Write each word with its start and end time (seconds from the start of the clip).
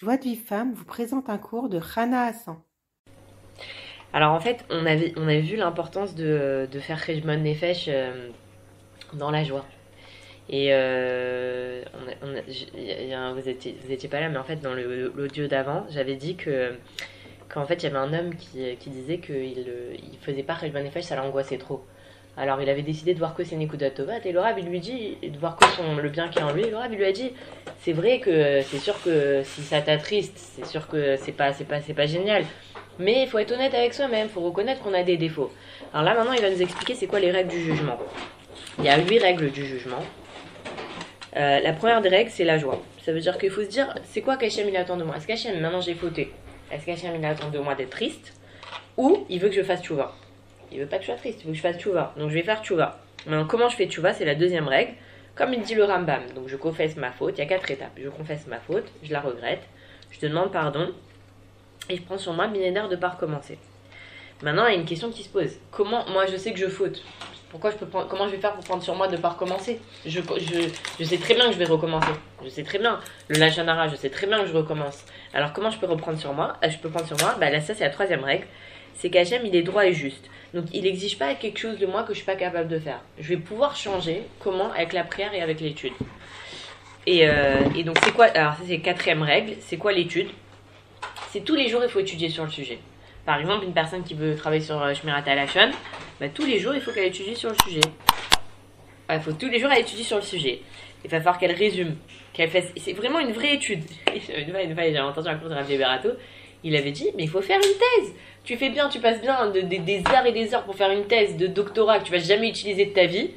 Joie 0.00 0.16
de 0.16 0.22
vie 0.22 0.36
femme 0.36 0.74
vous 0.74 0.84
présente 0.84 1.28
un 1.28 1.38
cours 1.38 1.68
de 1.68 1.76
Rana 1.76 2.26
Hassan. 2.26 2.56
Alors 4.12 4.32
en 4.32 4.38
fait, 4.38 4.64
on 4.70 4.86
avait, 4.86 5.12
on 5.16 5.24
avait 5.24 5.40
vu 5.40 5.56
l'importance 5.56 6.14
de, 6.14 6.68
de 6.70 6.78
faire 6.78 7.04
Rejmon 7.04 7.38
Nefesh 7.38 7.86
euh, 7.88 8.30
dans 9.14 9.32
la 9.32 9.42
joie. 9.42 9.66
Et 10.48 10.68
euh, 10.70 11.82
vous, 13.34 13.48
étiez, 13.48 13.76
vous 13.84 13.90
étiez 13.90 14.08
pas 14.08 14.20
là, 14.20 14.28
mais 14.28 14.36
en 14.36 14.44
fait, 14.44 14.60
dans 14.60 14.72
l'audio 14.72 15.48
d'avant, 15.48 15.84
j'avais 15.90 16.14
dit 16.14 16.36
que 16.36 16.74
qu'en 17.48 17.66
fait, 17.66 17.82
il 17.82 17.84
y 17.84 17.86
avait 17.88 17.96
un 17.98 18.12
homme 18.12 18.36
qui, 18.36 18.76
qui 18.76 18.90
disait 18.90 19.18
qu'il 19.18 19.64
euh, 19.66 19.96
il 19.96 20.18
faisait 20.20 20.44
pas 20.44 20.54
Rejmon 20.54 20.84
Nefesh, 20.84 21.06
ça 21.06 21.16
l'angoissait 21.16 21.58
trop. 21.58 21.84
Alors 22.38 22.62
il 22.62 22.70
avait 22.70 22.82
décidé 22.82 23.14
de 23.14 23.18
voir 23.18 23.34
que 23.34 23.42
c'est 23.42 23.56
Nekuda 23.56 23.90
Tovat, 23.90 24.18
et 24.24 24.32
il 24.58 24.66
lui 24.66 24.78
dit, 24.78 25.18
de 25.20 25.36
voir 25.38 25.56
que 25.56 25.66
son, 25.66 25.96
le 25.96 26.08
bien 26.08 26.28
qui 26.28 26.38
est 26.38 26.42
en 26.42 26.52
lui, 26.52 26.70
le 26.70 26.76
Rav, 26.76 26.92
il 26.92 26.96
lui 26.96 27.04
a 27.04 27.10
dit, 27.10 27.32
c'est 27.80 27.92
vrai 27.92 28.20
que 28.20 28.62
c'est 28.62 28.78
sûr 28.78 28.94
que 29.02 29.42
si 29.42 29.62
ça 29.62 29.80
t'attriste, 29.80 30.38
c'est 30.38 30.64
sûr 30.64 30.86
que 30.86 31.16
c'est 31.16 31.32
pas, 31.32 31.52
c'est 31.52 31.64
pas, 31.64 31.80
c'est 31.80 31.94
pas 31.94 32.06
génial. 32.06 32.44
Mais 33.00 33.22
il 33.22 33.28
faut 33.28 33.38
être 33.38 33.50
honnête 33.50 33.74
avec 33.74 33.92
soi-même, 33.92 34.28
il 34.28 34.32
faut 34.32 34.40
reconnaître 34.40 34.82
qu'on 34.82 34.94
a 34.94 35.02
des 35.02 35.16
défauts. 35.16 35.50
Alors 35.92 36.04
là, 36.04 36.14
maintenant, 36.14 36.32
il 36.32 36.40
va 36.40 36.50
nous 36.50 36.62
expliquer 36.62 36.94
c'est 36.94 37.08
quoi 37.08 37.18
les 37.18 37.32
règles 37.32 37.50
du 37.50 37.60
jugement. 37.60 37.98
Il 38.78 38.84
y 38.84 38.88
a 38.88 38.98
huit 38.98 39.18
règles 39.18 39.50
du 39.50 39.66
jugement. 39.66 40.04
Euh, 41.36 41.58
la 41.58 41.72
première 41.72 42.00
des 42.02 42.08
règles, 42.08 42.30
c'est 42.30 42.44
la 42.44 42.58
joie. 42.58 42.80
Ça 43.04 43.12
veut 43.12 43.20
dire 43.20 43.36
qu'il 43.38 43.50
faut 43.50 43.62
se 43.62 43.68
dire, 43.68 43.92
c'est 44.04 44.20
quoi 44.20 44.36
qu'Hachem 44.36 44.68
il 44.68 44.76
attend 44.76 44.96
de 44.96 45.02
moi? 45.02 45.16
Est-ce 45.16 45.26
qu'Hachem, 45.26 45.58
maintenant 45.60 45.80
j'ai 45.80 45.94
fauté, 45.94 46.32
est-ce 46.70 46.86
qu'Hachem 46.86 47.16
il 47.18 47.24
attend 47.24 47.48
de 47.50 47.58
moi 47.58 47.74
d'être 47.74 47.90
triste? 47.90 48.32
Ou 48.96 49.26
il 49.28 49.40
veut 49.40 49.48
que 49.48 49.56
je 49.56 49.62
fasse 49.62 49.82
tchouva? 49.82 50.14
Il 50.72 50.80
veut 50.80 50.86
pas 50.86 50.96
que 50.96 51.02
je 51.02 51.06
sois 51.08 51.16
triste, 51.16 51.40
il 51.40 51.46
veut 51.46 51.52
que 51.52 51.56
je 51.56 51.62
fasse 51.62 51.78
tchouva. 51.78 52.14
Donc 52.16 52.30
je 52.30 52.34
vais 52.34 52.42
faire 52.42 52.62
tchouva. 52.62 52.98
Maintenant, 53.26 53.46
comment 53.46 53.68
je 53.68 53.76
fais 53.76 53.86
tchouva 53.86 54.12
C'est 54.12 54.24
la 54.24 54.34
deuxième 54.34 54.68
règle. 54.68 54.92
Comme 55.34 55.54
il 55.54 55.62
dit 55.62 55.74
le 55.74 55.84
Rambam, 55.84 56.22
donc 56.34 56.48
je 56.48 56.56
confesse 56.56 56.96
ma 56.96 57.12
faute, 57.12 57.38
il 57.38 57.40
y 57.40 57.44
a 57.44 57.46
quatre 57.46 57.70
étapes. 57.70 57.92
Je 57.96 58.08
confesse 58.08 58.46
ma 58.48 58.58
faute, 58.58 58.86
je 59.04 59.12
la 59.12 59.20
regrette, 59.20 59.62
je 60.10 60.18
te 60.18 60.26
demande 60.26 60.50
pardon, 60.50 60.92
et 61.88 61.96
je 61.96 62.02
prends 62.02 62.18
sur 62.18 62.32
moi 62.32 62.48
Binéder 62.48 62.82
de 62.90 62.96
pas 62.96 63.10
recommencer. 63.10 63.56
Maintenant, 64.42 64.66
il 64.66 64.74
y 64.74 64.76
a 64.76 64.80
une 64.80 64.84
question 64.84 65.10
qui 65.10 65.22
se 65.22 65.28
pose. 65.28 65.52
Comment, 65.70 66.08
moi 66.08 66.26
je 66.26 66.36
sais 66.36 66.52
que 66.52 66.58
je 66.58 66.66
faute, 66.66 67.04
pourquoi 67.50 67.70
je 67.70 67.76
peux 67.76 67.86
comment 67.86 68.26
je 68.26 68.32
vais 68.32 68.40
faire 68.40 68.52
pour 68.52 68.64
prendre 68.64 68.82
sur 68.82 68.94
moi 68.94 69.08
de 69.08 69.16
pas 69.16 69.30
recommencer 69.30 69.80
je 70.04 70.20
sais 71.04 71.18
très 71.18 71.34
bien 71.34 71.46
que 71.46 71.52
je 71.52 71.58
vais 71.58 71.64
recommencer. 71.64 72.12
Je 72.44 72.48
sais 72.48 72.62
très 72.62 72.78
bien. 72.78 73.00
Le 73.28 73.38
Lachanara, 73.38 73.88
je 73.88 73.96
sais 73.96 74.10
très 74.10 74.26
bien 74.26 74.40
que 74.40 74.46
je 74.46 74.52
recommence. 74.52 75.04
Alors 75.32 75.52
comment 75.52 75.70
je 75.70 75.78
peux 75.78 75.86
reprendre 75.86 76.18
sur 76.18 76.32
moi? 76.32 76.56
Euh, 76.62 76.68
Je 76.68 76.78
peux 76.78 76.90
prendre 76.90 77.06
sur 77.06 77.16
moi, 77.18 77.36
bah 77.40 77.50
là 77.50 77.60
ça 77.60 77.74
c'est 77.74 77.84
la 77.84 77.90
troisième 77.90 78.24
règle. 78.24 78.46
C'est 78.94 79.10
qu'Hachem 79.10 79.42
il 79.44 79.54
est 79.54 79.62
droit 79.62 79.86
et 79.86 79.92
juste. 79.92 80.28
Donc 80.54 80.66
il 80.72 80.84
n'exige 80.84 81.18
pas 81.18 81.34
quelque 81.34 81.58
chose 81.58 81.78
de 81.78 81.86
moi 81.86 82.02
que 82.02 82.12
je 82.12 82.18
suis 82.18 82.26
pas 82.26 82.36
capable 82.36 82.68
de 82.68 82.78
faire. 82.78 83.00
Je 83.18 83.28
vais 83.28 83.36
pouvoir 83.36 83.76
changer. 83.76 84.22
Comment 84.40 84.72
Avec 84.72 84.92
la 84.92 85.04
prière 85.04 85.34
et 85.34 85.42
avec 85.42 85.60
l'étude. 85.60 85.92
Et, 87.06 87.28
euh, 87.28 87.60
donc 87.84 87.96
c'est 88.02 88.12
quoi 88.12 88.26
Alors 88.26 88.54
ça 88.54 88.62
c'est 88.66 88.78
quatrième 88.80 89.22
règle. 89.22 89.54
C'est 89.60 89.76
quoi 89.76 89.92
l'étude? 89.92 90.28
C'est 91.30 91.44
tous 91.44 91.54
les 91.54 91.68
jours 91.68 91.82
il 91.82 91.90
faut 91.90 92.00
étudier 92.00 92.28
sur 92.28 92.44
le 92.44 92.50
sujet. 92.50 92.78
Par 93.26 93.38
exemple, 93.38 93.66
une 93.66 93.74
personne 93.74 94.02
qui 94.02 94.14
veut 94.14 94.34
travailler 94.36 94.62
sur 94.62 94.82
euh, 94.82 94.94
Shmirat 94.94 95.22
Halachon, 95.26 95.70
bah, 96.18 96.28
tous 96.30 96.46
les 96.46 96.58
jours 96.58 96.74
il 96.74 96.80
faut 96.80 96.92
qu'elle 96.92 97.08
étudie 97.08 97.36
sur 97.36 97.50
le 97.50 97.56
sujet. 97.64 97.80
Il 99.10 99.20
faut 99.20 99.32
tous 99.32 99.48
les 99.48 99.58
jours 99.58 99.70
elle 99.70 99.82
étudie 99.82 100.04
sur 100.04 100.16
le 100.16 100.22
sujet. 100.22 100.60
Il 101.04 101.10
va 101.10 101.18
falloir 101.18 101.38
qu'elle 101.38 101.52
résume, 101.52 101.96
qu'elle 102.32 102.50
fasse. 102.50 102.72
C'est 102.76 102.92
vraiment 102.92 103.20
une 103.20 103.32
vraie 103.32 103.54
étude. 103.54 103.84
Une 104.36 104.74
fois, 104.74 104.82
j'ai 104.82 104.98
entendu 104.98 105.28
un 105.28 105.36
cours 105.36 105.48
de 105.48 105.54
Rabbi 105.54 105.76
Berato, 105.76 106.10
il 106.64 106.74
avait 106.76 106.90
dit 106.92 107.08
mais 107.16 107.24
il 107.24 107.28
faut 107.28 107.42
faire 107.42 107.58
une 107.58 107.62
thèse. 107.62 108.12
Tu 108.44 108.56
fais 108.56 108.70
bien, 108.70 108.88
tu 108.88 108.98
passes 109.00 109.20
bien 109.20 109.50
de- 109.50 109.60
de- 109.60 109.76
des 109.84 110.02
heures 110.12 110.26
et 110.26 110.32
des 110.32 110.54
heures 110.54 110.64
pour 110.64 110.74
faire 110.74 110.90
une 110.90 111.04
thèse 111.04 111.36
de 111.36 111.46
doctorat 111.46 111.98
que 112.00 112.04
tu 112.04 112.12
vas 112.12 112.18
jamais 112.18 112.48
utiliser 112.48 112.86
de 112.86 112.92
ta 112.92 113.06
vie. 113.06 113.30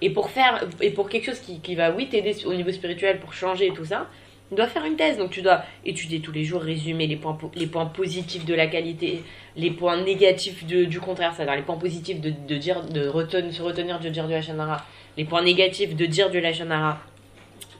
Et 0.00 0.10
pour 0.10 0.30
faire 0.30 0.64
et 0.80 0.90
pour 0.90 1.08
quelque 1.08 1.26
chose 1.26 1.40
qui, 1.40 1.60
qui 1.60 1.74
va 1.74 1.90
oui 1.90 2.08
t'aider 2.08 2.34
au 2.46 2.54
niveau 2.54 2.70
spirituel 2.70 3.18
pour 3.18 3.32
changer 3.34 3.66
et 3.66 3.72
tout 3.72 3.84
ça, 3.84 4.06
tu 4.48 4.54
dois 4.54 4.68
faire 4.68 4.84
une 4.84 4.94
thèse. 4.96 5.18
Donc 5.18 5.30
tu 5.30 5.42
dois 5.42 5.62
étudier 5.84 6.20
tous 6.20 6.30
les 6.32 6.44
jours, 6.44 6.62
résumer 6.62 7.06
les 7.08 7.16
points 7.16 7.34
po- 7.34 7.50
les 7.56 7.66
points 7.66 7.86
positifs 7.86 8.44
de 8.44 8.54
la 8.54 8.68
qualité, 8.68 9.22
les 9.56 9.70
points 9.72 10.00
négatifs 10.00 10.64
de- 10.66 10.84
du 10.84 11.00
contraire, 11.00 11.32
c'est-à-dire 11.36 11.56
les 11.56 11.62
points 11.62 11.76
positifs 11.76 12.20
de, 12.20 12.30
de 12.30 12.56
dire 12.56 12.82
de 12.84 13.08
retenir, 13.08 13.52
se 13.52 13.60
retenir 13.60 13.98
de 13.98 14.08
dire 14.08 14.26
du 14.28 14.34
Hachanara, 14.34 14.84
les 15.16 15.24
points 15.24 15.42
négatifs 15.42 15.94
de 15.96 16.06
dire 16.06 16.30
du 16.30 16.38
Hachanara, 16.38 17.00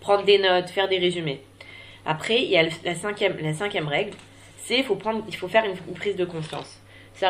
prendre 0.00 0.24
des 0.24 0.38
notes, 0.38 0.68
faire 0.70 0.88
des 0.88 0.98
résumés. 0.98 1.40
Après, 2.04 2.42
il 2.42 2.50
y 2.50 2.56
a 2.56 2.64
la 2.84 2.94
cinquième, 2.96 3.36
la 3.40 3.54
cinquième 3.54 3.86
règle, 3.86 4.10
c'est 4.58 4.82
faut 4.82 4.98
il 5.26 5.36
faut 5.36 5.48
faire 5.48 5.64
une, 5.64 5.94
prise 5.94 6.16
de 6.16 6.24
conscience. 6.24 6.80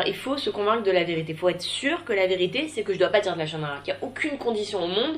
Il 0.05 0.15
faut 0.15 0.37
se 0.37 0.49
convaincre 0.49 0.83
de 0.83 0.91
la 0.91 1.03
vérité. 1.03 1.31
Il 1.31 1.37
faut 1.37 1.49
être 1.49 1.61
sûr 1.61 2.03
que 2.03 2.13
la 2.13 2.27
vérité, 2.27 2.67
c'est 2.67 2.83
que 2.83 2.93
je 2.93 2.99
dois 2.99 3.07
pas 3.09 3.21
dire 3.21 3.33
de 3.33 3.37
la 3.37 3.45
Hachanara, 3.45 3.79
qu'il 3.79 3.93
n'y 3.93 3.99
a 3.99 4.03
aucune 4.03 4.37
condition 4.37 4.83
au 4.83 4.87
monde 4.87 5.17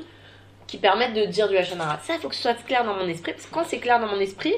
qui 0.66 0.78
permette 0.78 1.12
de 1.12 1.24
dire 1.26 1.48
du 1.48 1.56
Hachanara. 1.56 1.98
Ça, 2.02 2.14
il 2.14 2.20
faut 2.20 2.28
que 2.28 2.34
ce 2.34 2.42
soit 2.42 2.54
clair 2.54 2.84
dans 2.84 2.94
mon 2.94 3.06
esprit, 3.06 3.32
parce 3.32 3.46
que 3.46 3.52
quand 3.52 3.64
c'est 3.64 3.78
clair 3.78 4.00
dans 4.00 4.06
mon 4.06 4.20
esprit, 4.20 4.54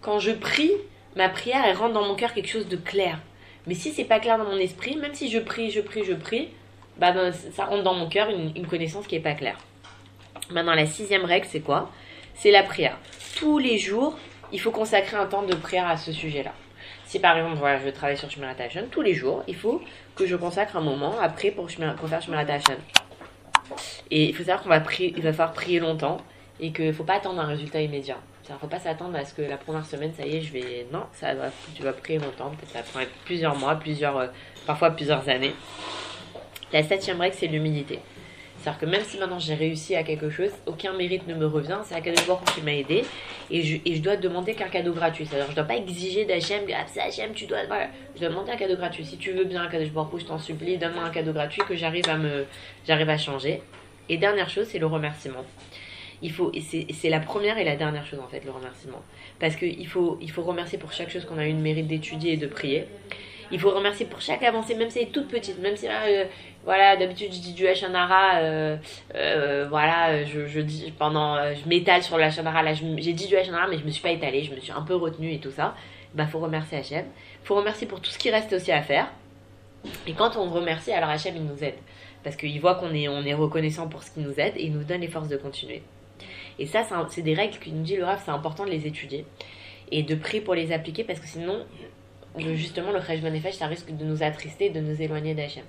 quand 0.00 0.18
je 0.20 0.30
prie, 0.30 0.70
ma 1.16 1.28
prière, 1.28 1.64
elle 1.66 1.76
rentre 1.76 1.94
dans 1.94 2.04
mon 2.04 2.14
cœur 2.14 2.32
quelque 2.32 2.48
chose 2.48 2.68
de 2.68 2.76
clair. 2.76 3.18
Mais 3.66 3.74
si 3.74 3.90
c'est 3.92 4.04
pas 4.04 4.20
clair 4.20 4.38
dans 4.38 4.44
mon 4.44 4.58
esprit, 4.58 4.96
même 4.96 5.14
si 5.14 5.30
je 5.30 5.38
prie, 5.40 5.70
je 5.70 5.80
prie, 5.80 6.04
je 6.04 6.12
prie, 6.12 6.50
bah 6.98 7.12
dans- 7.12 7.32
ça 7.32 7.64
rentre 7.64 7.82
dans 7.82 7.94
mon 7.94 8.08
cœur 8.08 8.30
une, 8.30 8.52
une 8.54 8.66
connaissance 8.66 9.06
qui 9.06 9.16
est 9.16 9.20
pas 9.20 9.34
claire. 9.34 9.58
Maintenant, 10.50 10.74
la 10.74 10.86
sixième 10.86 11.24
règle, 11.24 11.46
c'est 11.50 11.60
quoi? 11.60 11.90
C'est 12.34 12.52
la 12.52 12.62
prière. 12.62 12.96
Tous 13.36 13.58
les 13.58 13.78
jours, 13.78 14.16
il 14.52 14.60
faut 14.60 14.70
consacrer 14.70 15.16
un 15.16 15.26
temps 15.26 15.42
de 15.42 15.54
prière 15.54 15.88
à 15.88 15.96
ce 15.96 16.12
sujet-là. 16.12 16.52
Si 17.06 17.20
par 17.20 17.36
exemple, 17.36 17.56
voilà, 17.56 17.78
je 17.78 17.88
travaille 17.90 18.16
sur 18.16 18.28
Hashem, 18.58 18.88
tous 18.88 19.02
les 19.02 19.14
jours, 19.14 19.44
il 19.46 19.54
faut 19.54 19.80
que 20.16 20.26
je 20.26 20.34
consacre 20.34 20.76
un 20.76 20.80
moment 20.80 21.14
après 21.20 21.50
pour, 21.52 21.66
pour 21.66 22.08
faire 22.08 22.20
Hashem. 22.20 22.78
Et 24.10 24.24
il 24.24 24.34
faut 24.34 24.42
savoir 24.42 24.62
qu'on 24.62 24.68
va 24.68 24.80
va 24.80 25.32
falloir 25.32 25.52
prier 25.52 25.80
longtemps 25.80 26.18
et 26.60 26.72
qu'il 26.72 26.86
ne 26.86 26.92
faut 26.92 27.04
pas 27.04 27.14
attendre 27.14 27.40
un 27.40 27.46
résultat 27.46 27.80
immédiat. 27.80 28.18
Il 28.48 28.52
ne 28.52 28.58
faut 28.58 28.68
pas 28.68 28.78
s'attendre 28.78 29.16
à 29.16 29.24
ce 29.24 29.34
que 29.34 29.42
la 29.42 29.56
première 29.56 29.84
semaine, 29.84 30.12
ça 30.16 30.24
y 30.24 30.36
est, 30.36 30.40
je 30.40 30.52
vais. 30.52 30.86
Non, 30.92 31.04
ça 31.12 31.32
tu 31.74 31.82
vas 31.82 31.92
prier 31.92 32.18
longtemps. 32.18 32.50
Peut-être 32.50 32.72
ça 32.72 32.82
prend 32.82 33.04
plusieurs 33.24 33.56
mois, 33.56 33.74
plusieurs, 33.74 34.16
euh, 34.16 34.26
parfois 34.66 34.90
plusieurs 34.90 35.28
années. 35.28 35.52
La 36.72 36.82
septième 36.82 37.20
règle, 37.20 37.36
c'est 37.36 37.48
l'humilité. 37.48 38.00
C'est-à-dire 38.66 38.80
que 38.80 38.86
même 38.86 39.04
si 39.04 39.16
maintenant 39.18 39.38
j'ai 39.38 39.54
réussi 39.54 39.94
à 39.94 40.02
quelque 40.02 40.28
chose, 40.28 40.50
aucun 40.66 40.92
mérite 40.92 41.28
ne 41.28 41.34
me 41.34 41.46
revient, 41.46 41.78
c'est 41.84 41.94
Akadosh 41.94 42.24
qui 42.52 42.62
m'a 42.62 42.74
aidé 42.74 43.04
et 43.48 43.62
je, 43.62 44.00
dois 44.02 44.16
demander 44.16 44.54
qu'un 44.54 44.66
cadeau 44.66 44.92
gratuit. 44.92 45.24
C'est-à-dire 45.24 45.48
je 45.50 45.54
dois 45.54 45.62
pas 45.62 45.76
exiger 45.76 46.24
d'Hachem, 46.24 46.64
ah 46.74 46.84
c'est 46.88 47.00
Hachem, 47.00 47.32
tu 47.32 47.46
dois. 47.46 47.64
Voilà. 47.68 47.86
Je 48.16 48.20
dois 48.22 48.30
demander 48.30 48.50
un 48.50 48.56
cadeau 48.56 48.74
gratuit. 48.74 49.04
Si 49.04 49.18
tu 49.18 49.30
veux 49.30 49.44
bien 49.44 49.62
Akadosh 49.62 49.92
Baruch 49.92 50.22
je 50.22 50.24
t'en 50.24 50.40
supplie, 50.40 50.78
donne-moi 50.78 51.04
un 51.04 51.10
cadeau 51.10 51.32
gratuit 51.32 51.62
que 51.62 51.76
j'arrive 51.76 52.08
à 52.08 52.16
me, 52.16 52.44
j'arrive 52.88 53.08
à 53.08 53.16
changer. 53.16 53.62
Et 54.08 54.16
dernière 54.16 54.50
chose, 54.50 54.66
c'est 54.68 54.80
le 54.80 54.86
remerciement. 54.86 55.44
Il 56.20 56.32
faut, 56.32 56.50
c'est 56.60 57.08
la 57.08 57.20
première 57.20 57.58
et 57.58 57.64
la 57.64 57.76
dernière 57.76 58.04
chose 58.04 58.18
en 58.18 58.26
fait, 58.26 58.44
le 58.44 58.50
remerciement. 58.50 59.00
Parce 59.38 59.54
qu'il 59.54 59.86
faut, 59.86 60.18
il 60.20 60.32
faut 60.32 60.42
remercier 60.42 60.76
pour 60.76 60.92
chaque 60.92 61.10
chose 61.10 61.24
qu'on 61.24 61.38
a 61.38 61.46
eu 61.46 61.52
le 61.52 61.60
mérite 61.60 61.86
d'étudier 61.86 62.32
et 62.32 62.36
de 62.36 62.48
prier. 62.48 62.86
Il 63.50 63.60
faut 63.60 63.70
remercier 63.70 64.06
pour 64.06 64.20
chaque 64.20 64.42
avancée, 64.42 64.74
même 64.74 64.90
si 64.90 64.98
elle 64.98 65.08
est 65.08 65.12
toute 65.12 65.28
petite, 65.28 65.58
même 65.60 65.76
si 65.76 65.86
là, 65.86 66.06
euh, 66.06 66.24
voilà, 66.64 66.96
d'habitude 66.96 67.32
je 67.32 67.40
dis 67.40 67.52
du 67.52 67.66
Hachanara, 67.66 68.38
euh, 68.38 68.76
euh, 69.14 69.66
voilà, 69.68 70.24
je, 70.24 70.60
dis 70.60 70.92
pendant, 70.98 71.36
je 71.54 71.68
m'étale 71.68 72.02
sur 72.02 72.16
le 72.16 72.24
Hachanara, 72.24 72.62
là 72.62 72.74
j'ai 72.74 73.12
dit 73.12 73.26
du 73.28 73.36
Hachanara, 73.36 73.68
mais 73.68 73.78
je 73.78 73.84
me 73.84 73.90
suis 73.90 74.02
pas 74.02 74.10
étalée, 74.10 74.42
je 74.42 74.54
me 74.54 74.60
suis 74.60 74.72
un 74.72 74.82
peu 74.82 74.96
retenue 74.96 75.32
et 75.32 75.38
tout 75.38 75.50
ça. 75.52 75.74
Bah 76.14 76.26
faut 76.26 76.38
remercier 76.38 76.78
Hachem, 76.78 77.04
faut 77.44 77.54
remercier 77.54 77.86
pour 77.86 78.00
tout 78.00 78.10
ce 78.10 78.18
qui 78.18 78.30
reste 78.30 78.52
aussi 78.52 78.72
à 78.72 78.82
faire. 78.82 79.08
Et 80.06 80.14
quand 80.14 80.36
on 80.36 80.50
remercie, 80.50 80.92
alors 80.92 81.10
Hachem 81.10 81.36
il 81.36 81.44
nous 81.44 81.62
aide, 81.62 81.76
parce 82.24 82.36
qu'il 82.36 82.60
voit 82.60 82.74
qu'on 82.74 82.92
est, 82.94 83.08
on 83.08 83.22
est 83.22 83.34
reconnaissant 83.34 83.86
pour 83.86 84.02
ce 84.02 84.10
qu'il 84.10 84.22
nous 84.22 84.40
aide 84.40 84.54
et 84.56 84.64
il 84.64 84.72
nous 84.72 84.82
donne 84.82 85.02
les 85.02 85.08
forces 85.08 85.28
de 85.28 85.36
continuer. 85.36 85.82
Et 86.58 86.66
ça, 86.66 86.86
c'est 87.10 87.22
des 87.22 87.34
règles 87.34 87.58
qui 87.58 87.70
nous 87.70 87.82
dit 87.82 87.96
le 87.96 88.04
Rav, 88.04 88.20
c'est 88.24 88.30
important 88.30 88.64
de 88.64 88.70
les 88.70 88.86
étudier 88.86 89.26
et 89.92 90.02
de 90.02 90.14
prier 90.14 90.40
pour 90.40 90.54
les 90.54 90.72
appliquer 90.72 91.04
parce 91.04 91.20
que 91.20 91.26
sinon, 91.26 91.64
le- 92.38 92.54
justement, 92.54 92.90
le 92.92 93.00
Cheshbon 93.00 93.30
Nefesh, 93.30 93.54
ça 93.56 93.66
risque 93.66 93.90
de 93.94 94.04
nous 94.04 94.22
attrister, 94.22 94.70
de 94.70 94.80
nous 94.80 95.00
éloigner 95.00 95.34
d'Hachem. 95.34 95.64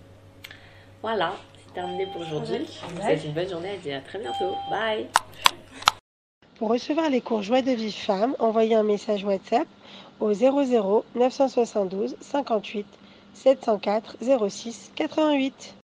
Voilà, 1.01 1.33
c'est 1.65 1.73
terminé 1.73 2.05
pour 2.07 2.21
aujourd'hui. 2.21 2.65
Je 2.67 2.95
vous 2.95 3.01
souhaite 3.01 3.23
une 3.25 3.33
bonne 3.33 3.49
journée 3.49 3.79
et 3.85 3.93
à 3.93 4.01
très 4.01 4.19
bientôt. 4.19 4.55
Bye 4.69 5.05
Pour 6.57 6.69
recevoir 6.69 7.09
les 7.09 7.21
cours 7.21 7.43
Joie 7.43 7.61
de 7.61 7.71
vie 7.71 7.91
femme, 7.91 8.35
envoyez 8.39 8.75
un 8.75 8.83
message 8.83 9.23
WhatsApp 9.23 9.67
au 10.19 10.33
00 10.33 11.05
972 11.15 12.15
58 12.21 12.85
704 13.35 14.17
06 14.49 14.91
88. 14.95 15.75